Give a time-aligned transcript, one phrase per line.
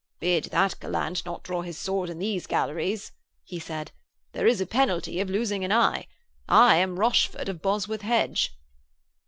[0.19, 3.11] 'Bid that gallant not draw his sword in these galleries,'
[3.43, 3.91] he said.
[4.31, 6.07] 'There is a penalty of losing an eye.
[6.49, 8.51] I am Rochford of Bosworth Hedge.'